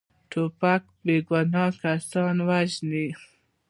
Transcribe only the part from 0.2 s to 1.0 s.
توپک